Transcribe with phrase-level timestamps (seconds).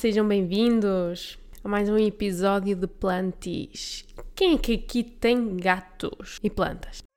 [0.00, 4.06] sejam bem-vindos a mais um episódio de Plantis.
[4.34, 7.09] Quem é que aqui tem gatos e plantas?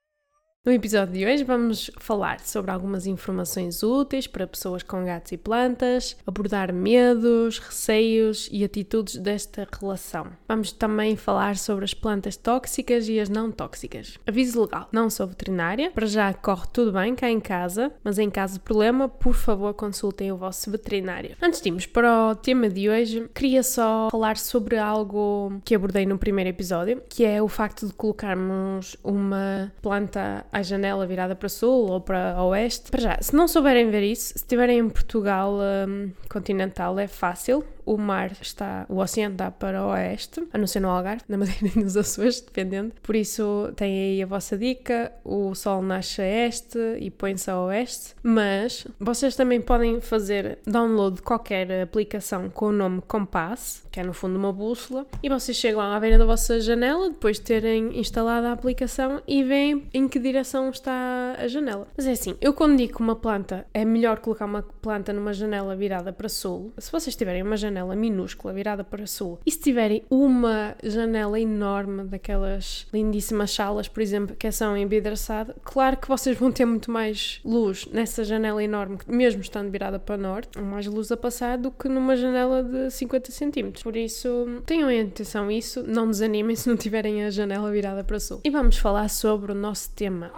[0.65, 5.37] No episódio de hoje vamos falar sobre algumas informações úteis para pessoas com gatos e
[5.37, 10.27] plantas, abordar medos, receios e atitudes desta relação.
[10.47, 14.17] Vamos também falar sobre as plantas tóxicas e as não tóxicas.
[14.25, 18.29] Aviso legal: não sou veterinária, para já corre tudo bem cá em casa, mas em
[18.29, 21.35] caso de problema, por favor consultem o vosso veterinário.
[21.41, 26.05] Antes de irmos para o tema de hoje, queria só falar sobre algo que abordei
[26.05, 31.49] no primeiro episódio, que é o facto de colocarmos uma planta à janela virada para
[31.49, 32.91] sul ou para oeste.
[32.91, 35.55] Para já, se não souberem ver isso, se estiverem em Portugal
[35.87, 40.67] um, continental é fácil, o mar está, o oceano está para o oeste, a não
[40.67, 42.93] ser no Algarve, na Madeira e nos Açores, dependendo.
[43.01, 47.59] Por isso, tem aí a vossa dica: o sol nasce a este e põe-se a
[47.61, 48.15] oeste.
[48.21, 54.03] Mas vocês também podem fazer download de qualquer aplicação com o nome Compass, que é
[54.03, 57.99] no fundo uma bússola, e vocês chegam à beira da vossa janela depois de terem
[57.99, 61.87] instalado a aplicação e veem em que direção está a janela.
[61.95, 65.33] Mas é assim, eu quando digo que uma planta é melhor colocar uma planta numa
[65.33, 69.59] janela virada para sul, se vocês tiverem uma janela minúscula virada para sul e se
[69.59, 76.07] tiverem uma janela enorme daquelas lindíssimas salas, por exemplo, que são em vidraçado, claro que
[76.07, 80.85] vocês vão ter muito mais luz nessa janela enorme, mesmo estando virada para norte, mais
[80.85, 83.83] luz a passar do que numa janela de 50 centímetros.
[83.83, 88.19] Por isso, tenham em atenção isso, não desanimem se não tiverem a janela virada para
[88.19, 88.41] sul.
[88.43, 90.31] E vamos falar sobre o nosso tema.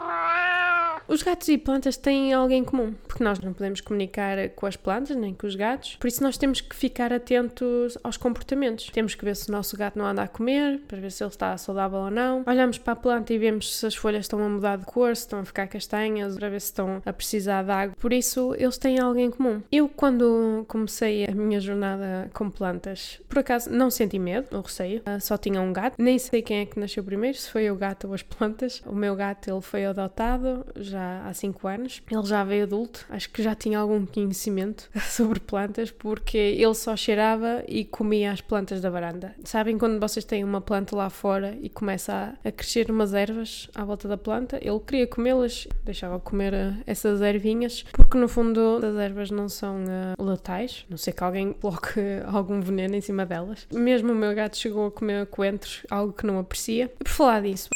[1.07, 4.75] Os gatos e plantas têm algo em comum, porque nós não podemos comunicar com as
[4.75, 8.89] plantas nem com os gatos, por isso nós temos que ficar atentos aos comportamentos.
[8.91, 11.29] Temos que ver se o nosso gato não anda a comer, para ver se ele
[11.29, 12.43] está saudável ou não.
[12.47, 15.23] Olhamos para a planta e vemos se as folhas estão a mudar de cor, se
[15.23, 17.95] estão a ficar castanhas, para ver se estão a precisar de água.
[17.99, 19.61] Por isso, eles têm algo em comum.
[19.71, 25.01] Eu, quando comecei a minha jornada com plantas, por acaso não senti medo ou receio,
[25.05, 27.75] ah, só tinha um gato, nem sei quem é que nasceu primeiro, se foi o
[27.75, 28.81] gato ou as plantas.
[28.85, 32.01] O meu gato, ele foi adotado, já já há 5 anos.
[32.09, 36.95] Ele já veio adulto, acho que já tinha algum conhecimento sobre plantas, porque ele só
[36.95, 39.35] cheirava e comia as plantas da varanda.
[39.43, 43.69] Sabem quando vocês têm uma planta lá fora e começa a, a crescer umas ervas
[43.75, 44.57] à volta da planta?
[44.61, 49.83] Ele queria comê-las, deixava comer eh, essas ervinhas, porque no fundo as ervas não são
[49.83, 53.67] uh, letais, não sei que alguém coloque algum veneno em cima delas.
[53.73, 56.91] Mesmo o meu gato chegou a comer coentros, algo que não aprecia.
[56.99, 57.69] E por falar disso,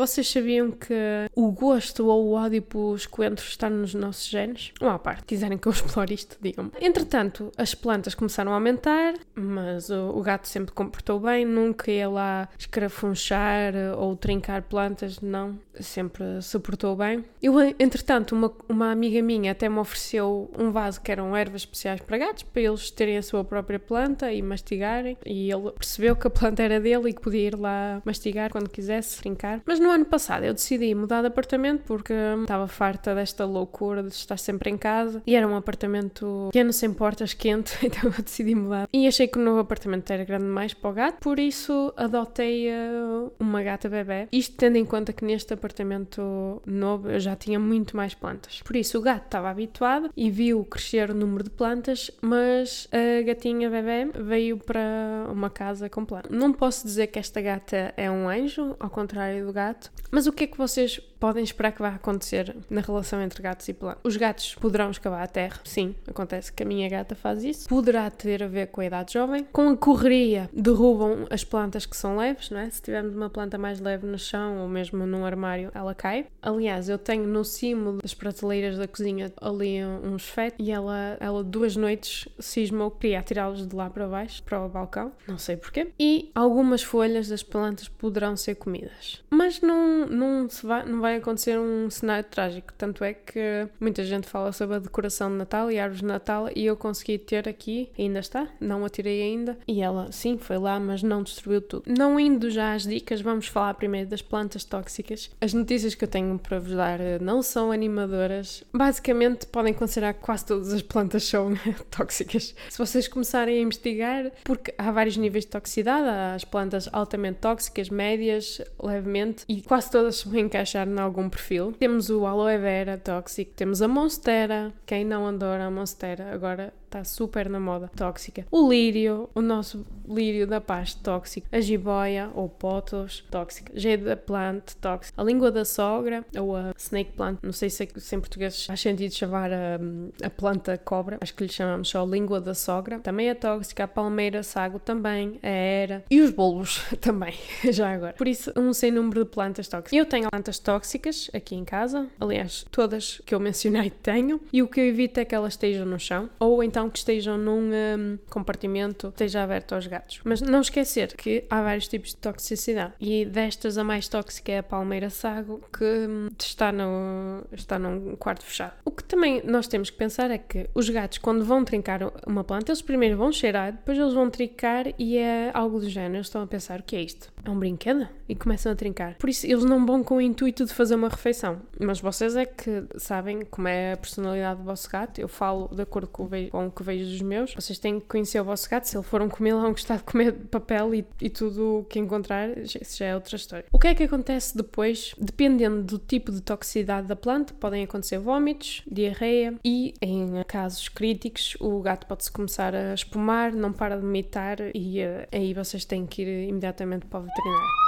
[0.00, 0.94] vocês sabiam que
[1.34, 4.72] o gosto ou o ódio pelos coentros está nos nossos genes?
[4.80, 6.70] Uma à parte, quiserem que eu explore isto, digam-me.
[6.80, 12.08] Entretanto, as plantas começaram a aumentar, mas o, o gato sempre comportou bem, nunca ia
[12.08, 17.24] lá escarafunchar ou trincar plantas, não, sempre se portou bem.
[17.42, 22.00] Eu, entretanto, uma, uma amiga minha até me ofereceu um vaso que eram ervas especiais
[22.00, 26.28] para gatos, para eles terem a sua própria planta e mastigarem, e ele percebeu que
[26.28, 29.87] a planta era dele e que podia ir lá mastigar quando quisesse, trincar, mas não
[29.88, 32.12] no ano passado eu decidi mudar de apartamento porque
[32.42, 36.92] estava farta desta loucura de estar sempre em casa e era um apartamento pequeno, sem
[36.92, 38.86] portas, quente, então eu decidi mudar.
[38.92, 42.68] E achei que o novo apartamento era grande demais para o gato, por isso adotei
[42.68, 44.28] uh, uma gata bebê.
[44.30, 48.60] Isto tendo em conta que neste apartamento novo eu já tinha muito mais plantas.
[48.62, 53.22] Por isso o gato estava habituado e viu crescer o número de plantas, mas a
[53.22, 56.30] gatinha bebê veio para uma casa com plantas.
[56.30, 59.77] Não posso dizer que esta gata é um anjo, ao contrário do gato.
[60.10, 63.68] Mas o que é que vocês podem esperar que vá acontecer na relação entre gatos
[63.68, 64.00] e plantas?
[64.04, 67.68] Os gatos poderão escavar a terra, sim, acontece que a minha gata faz isso.
[67.68, 69.44] Poderá ter a ver com a idade jovem.
[69.52, 72.70] Com a correria, derrubam as plantas que são leves, não é?
[72.70, 76.26] Se tivermos uma planta mais leve no chão ou mesmo num armário, ela cai.
[76.42, 81.42] Aliás, eu tenho no cimo das prateleiras da cozinha ali uns fetos e ela, ela
[81.42, 85.56] duas noites cismou que queria tirá-los de lá para baixo, para o balcão, não sei
[85.56, 85.88] porquê.
[85.98, 89.22] E algumas folhas das plantas poderão ser comidas.
[89.30, 92.72] Mas não, não, se vai, não vai acontecer um cenário trágico.
[92.76, 96.48] Tanto é que muita gente fala sobre a decoração de Natal e árvores de Natal
[96.54, 99.58] e eu consegui ter aqui, ainda está, não a tirei ainda.
[99.66, 101.84] E ela, sim, foi lá, mas não destruiu tudo.
[101.86, 105.30] Não indo já às dicas, vamos falar primeiro das plantas tóxicas.
[105.40, 108.64] As notícias que eu tenho para vos dar eh, não são animadoras.
[108.72, 111.52] Basicamente, podem considerar que quase todas as plantas são
[111.90, 112.54] tóxicas.
[112.68, 117.38] Se vocês começarem a investigar, porque há vários níveis de toxicidade, há as plantas altamente
[117.40, 121.72] tóxicas, médias, levemente, e quase todas se vão encaixar algum perfil.
[121.72, 124.72] Temos o aloe vera tóxico, temos a monstera.
[124.86, 128.46] Quem não adora a monstera agora está super na moda, tóxica.
[128.50, 131.46] O lírio, o nosso lírio da paz, tóxico.
[131.52, 133.72] A jiboia, ou potos, tóxica.
[133.74, 135.20] Jade plant, tóxica.
[135.20, 138.66] A língua da sogra, ou a snake plant, não sei se, é, se em português
[138.66, 139.78] faz sentido chamar a,
[140.24, 143.84] a planta cobra, acho que lhe chamamos só língua da sogra, também é tóxica.
[143.84, 146.04] A palmeira sago também, a era.
[146.10, 147.34] E os bolos também,
[147.70, 148.14] já agora.
[148.14, 149.92] Por isso, um sem número de plantas tóxicas.
[149.92, 154.68] Eu tenho plantas tóxicas aqui em casa, aliás, todas que eu mencionei tenho, e o
[154.68, 158.18] que eu evito é que elas estejam no chão, ou então que estejam num um,
[158.28, 160.20] compartimento, esteja aberto aos gatos.
[160.24, 164.58] Mas não esquecer que há vários tipos de toxicidade, e destas a mais tóxica é
[164.58, 168.74] a palmeira sago, que hum, está, no, está num quarto fechado.
[168.84, 172.44] O que também nós temos que pensar é que os gatos, quando vão trincar uma
[172.44, 176.16] planta, eles primeiro vão cheirar, depois eles vão trincar e é algo do género.
[176.16, 177.32] Eles estão a pensar: o que é isto?
[177.48, 178.06] É um brinquedo?
[178.28, 179.16] E começam a trincar.
[179.16, 181.62] Por isso, eles não vão com o intuito de fazer uma refeição.
[181.80, 185.18] Mas vocês é que sabem como é a personalidade do vosso gato.
[185.18, 187.54] Eu falo de acordo com o, com o que vejo dos meus.
[187.54, 188.84] Vocês têm que conhecer o vosso gato.
[188.84, 191.98] Se ele for um comilão, vão gostar de comer papel e, e tudo o que
[191.98, 193.64] encontrar, isso já é outra história.
[193.72, 195.14] O que é que acontece depois?
[195.18, 201.56] Dependendo do tipo de toxicidade da planta, podem acontecer vômitos, diarreia e, em casos críticos,
[201.60, 206.04] o gato pode-se começar a espumar, não para de vomitar e uh, aí vocês têm
[206.04, 207.87] que ir imediatamente para o veterinário.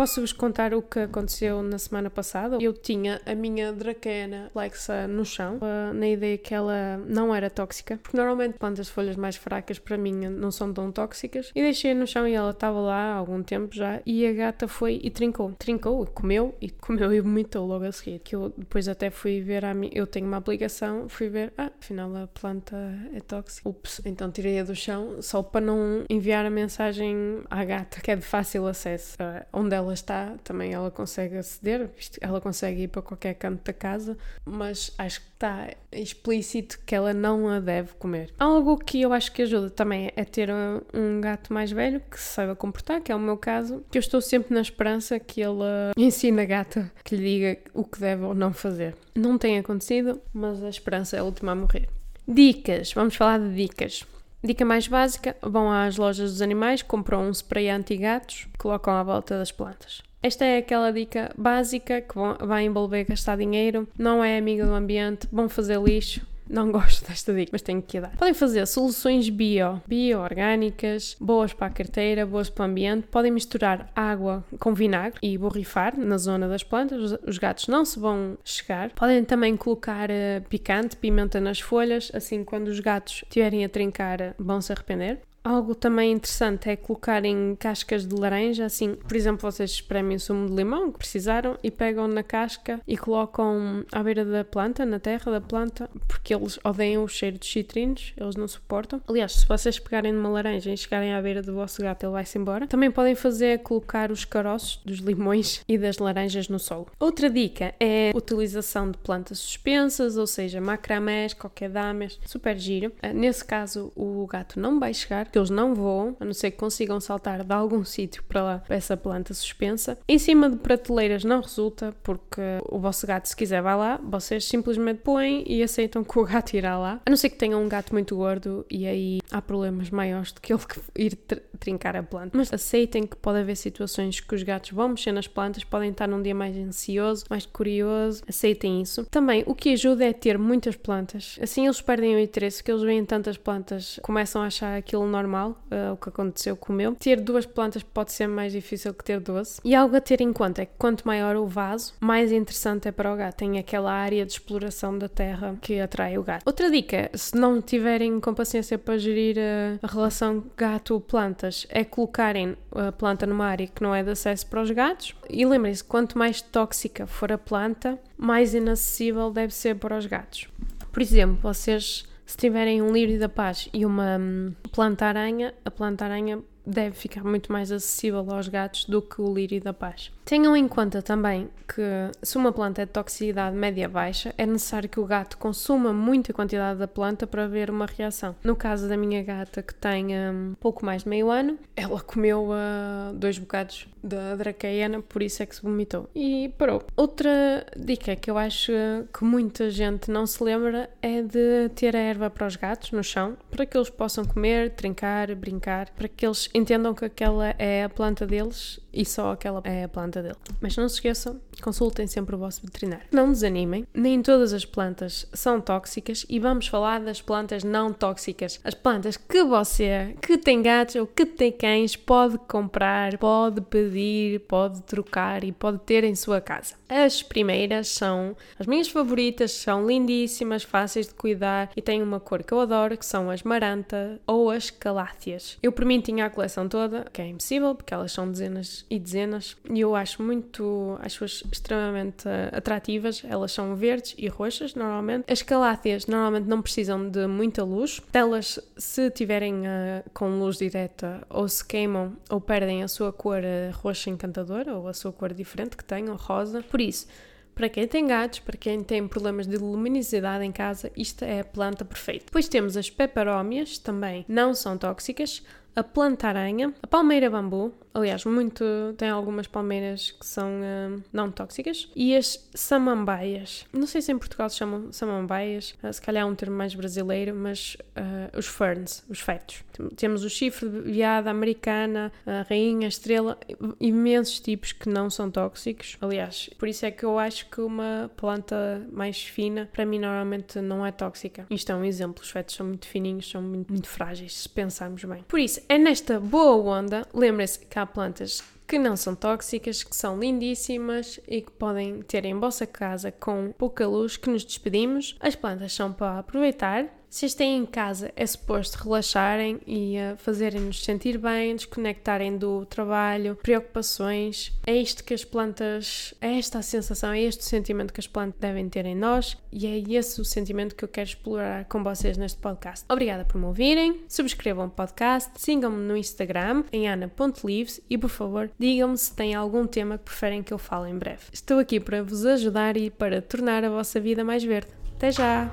[0.00, 2.56] Posso-vos contar o que aconteceu na semana passada?
[2.58, 7.50] Eu tinha a minha Dracaena Lexa no chão, uh, na ideia que ela não era
[7.50, 11.60] tóxica, porque normalmente plantas de folhas mais fracas para mim não são tão tóxicas, e
[11.60, 14.98] deixei no chão e ela estava lá há algum tempo já, e a gata foi
[15.04, 15.52] e trincou.
[15.58, 18.20] Trincou, comeu, e comeu e vomitou logo a seguir.
[18.20, 21.70] Que eu depois até fui ver a minha, eu tenho uma aplicação, fui ver, ah,
[21.78, 22.74] afinal a planta
[23.12, 23.68] é tóxica.
[23.68, 28.16] Ups, então tirei-a do chão, só para não enviar a mensagem à gata, que é
[28.16, 31.90] de fácil acesso, uh, onde ela ela está, também ela consegue aceder,
[32.20, 37.12] ela consegue ir para qualquer canto da casa, mas acho que está explícito que ela
[37.12, 38.32] não a deve comer.
[38.38, 40.48] Algo que eu acho que ajuda também é ter
[40.94, 44.00] um gato mais velho que se saiba comportar, que é o meu caso, que eu
[44.00, 45.64] estou sempre na esperança que ele
[45.96, 48.94] ensine a gata que lhe diga o que deve ou não fazer.
[49.14, 51.88] Não tem acontecido, mas a esperança é a última a morrer.
[52.28, 54.06] Dicas, vamos falar de dicas.
[54.42, 59.38] Dica mais básica: vão às lojas dos animais, compram um spray anti-gatos, colocam à volta
[59.38, 60.02] das plantas.
[60.22, 62.14] Esta é aquela dica básica que
[62.44, 67.32] vai envolver gastar dinheiro, não é amiga do ambiente, vão fazer lixo, não gosto desta
[67.32, 68.16] dica, mas tenho que dar.
[68.16, 73.06] Podem fazer soluções bio, bio-orgânicas, boas para a carteira, boas para o ambiente.
[73.06, 77.98] Podem misturar água com vinagre e borrifar na zona das plantas, os gatos não se
[77.98, 78.90] vão chegar.
[78.90, 84.34] Podem também colocar uh, picante, pimenta nas folhas, assim quando os gatos estiverem a trincar
[84.38, 85.20] vão se arrepender.
[85.42, 90.46] Algo também interessante é colocar em cascas de laranja, assim, por exemplo, vocês espremem sumo
[90.48, 94.98] de limão que precisaram e pegam na casca e colocam à beira da planta, na
[94.98, 99.00] terra da planta, porque eles odeiam o cheiro de citrinos, eles não suportam.
[99.08, 102.36] Aliás, se vocês pegarem numa laranja e chegarem à beira do vosso gato, ele vai-se
[102.36, 102.66] embora.
[102.66, 106.86] Também podem fazer colocar os caroços dos limões e das laranjas no solo.
[106.98, 112.92] Outra dica é a utilização de plantas suspensas, ou seja, macramés, coquedames, super giro.
[113.02, 116.50] Ah, nesse caso, o gato não vai chegar que eles não voam, a não ser
[116.50, 119.98] que consigam saltar de algum sítio para lá, para essa planta suspensa.
[120.08, 124.44] Em cima de prateleiras não resulta, porque o vosso gato, se quiser, vai lá, vocês
[124.44, 127.00] simplesmente põem e aceitam que o gato irá lá.
[127.06, 130.40] A não ser que tenham um gato muito gordo e aí há problemas maiores do
[130.40, 130.62] que ele
[130.96, 132.30] ir tr trincar a planta.
[132.36, 136.08] Mas aceitem que pode haver situações que os gatos vão mexer nas plantas, podem estar
[136.08, 138.22] num dia mais ansioso, mais curioso.
[138.26, 139.04] Aceitem isso.
[139.10, 141.38] Também o que ajuda é ter muitas plantas.
[141.40, 145.19] Assim eles perdem o interesse, que eles veem tantas plantas, começam a achar aquilo normal
[145.20, 146.94] normal, uh, o que aconteceu com o meu.
[146.94, 149.60] Ter duas plantas pode ser mais difícil que ter 12.
[149.64, 152.92] E algo a ter em conta é que quanto maior o vaso, mais interessante é
[152.92, 153.36] para o gato.
[153.36, 156.42] Tem aquela área de exploração da terra que atrai o gato.
[156.46, 162.56] Outra dica, se não tiverem com paciência para gerir a, a relação gato-plantas, é colocarem
[162.72, 165.14] a planta numa área que não é de acesso para os gatos.
[165.28, 170.48] E lembrem-se, quanto mais tóxica for a planta, mais inacessível deve ser para os gatos.
[170.92, 176.38] Por exemplo, vocês se tiverem um lírio da paz e uma hum, planta-aranha, a planta-aranha
[176.66, 180.10] deve ficar muito mais acessível aos gatos do que o lírio da paz.
[180.24, 181.82] Tenham em conta também que
[182.22, 186.78] se uma planta é de toxicidade média-baixa, é necessário que o gato consuma muita quantidade
[186.78, 188.34] da planta para ver uma reação.
[188.42, 192.50] No caso da minha gata, que tem um, pouco mais de meio ano, ela comeu
[192.50, 196.08] uh, dois bocados da dracaena, por isso é que se vomitou.
[196.14, 196.82] E parou.
[196.96, 198.72] Outra dica que eu acho
[199.12, 203.02] que muita gente não se lembra é de ter a erva para os gatos no
[203.04, 207.84] chão, para que eles possam comer, trincar, brincar, para que eles entendam que aquela é
[207.84, 210.36] a planta deles e só aquela é a planta dele.
[210.60, 213.06] Mas não se esqueçam consultem sempre o vosso veterinário.
[213.12, 218.60] Não desanimem, nem todas as plantas são tóxicas e vamos falar das plantas não tóxicas.
[218.64, 224.40] As plantas que você, que tem gatos ou que tem cães, pode comprar, pode pedir,
[224.40, 226.74] pode trocar e pode ter em sua casa.
[226.88, 232.42] As primeiras são as minhas favoritas, são lindíssimas, fáceis de cuidar e têm uma cor
[232.42, 235.58] que eu adoro, que são as maranta ou as caláceas.
[235.62, 238.98] Eu por mim tinha a coleção toda, que é impossível, porque elas são dezenas e
[238.98, 243.22] dezenas, e eu acho muito, acho-as extremamente atrativas.
[243.24, 245.30] Elas são verdes e roxas, normalmente.
[245.30, 248.00] As caláceas normalmente não precisam de muita luz.
[248.12, 253.40] Elas, se tiverem uh, com luz direta, ou se queimam ou perdem a sua cor
[253.40, 256.62] uh, roxa encantadora, ou a sua cor diferente que tenham, rosa.
[256.62, 257.06] Por isso,
[257.54, 261.44] para quem tem gatos, para quem tem problemas de luminosidade em casa, isto é a
[261.44, 262.24] planta perfeita.
[262.26, 265.42] Depois temos as peperómias, também não são tóxicas,
[265.74, 268.64] a planta-aranha, a palmeira bambu, aliás, muito
[268.96, 273.66] tem algumas palmeiras que são uh, não tóxicas, e as samambaias.
[273.72, 276.74] Não sei se em Portugal se chamam samambaias, uh, se calhar é um termo mais
[276.74, 279.64] brasileiro, mas uh, os ferns, os fetos.
[279.96, 283.38] Temos o chifre de viada americana, a rainha, a estrela,
[283.80, 285.96] imensos tipos que não são tóxicos.
[286.00, 290.60] Aliás, por isso é que eu acho que uma planta mais fina, para mim, normalmente
[290.60, 291.46] não é tóxica.
[291.50, 295.02] Isto é um exemplo, os fetos são muito fininhos, são muito, muito frágeis, se pensarmos
[295.04, 295.24] bem.
[295.26, 299.96] Por isso, é nesta boa onda, lembrem-se que há plantas que não são tóxicas, que
[299.96, 305.16] são lindíssimas e que podem ter em vossa casa com pouca luz que nos despedimos.
[305.18, 310.84] As plantas são para aproveitar se têm em casa, é suposto relaxarem e uh, fazerem-nos
[310.84, 314.52] sentir bem, desconectarem do trabalho, preocupações.
[314.64, 318.06] É isto que as plantas, é esta a sensação, é este o sentimento que as
[318.06, 321.82] plantas devem ter em nós e é esse o sentimento que eu quero explorar com
[321.82, 322.84] vocês neste podcast.
[322.88, 328.48] Obrigada por me ouvirem, subscrevam o podcast, sigam-me no Instagram em ana.lives e por favor
[328.56, 331.24] digam-me se têm algum tema que preferem que eu fale em breve.
[331.32, 334.70] Estou aqui para vos ajudar e para tornar a vossa vida mais verde.
[334.94, 335.50] Até já!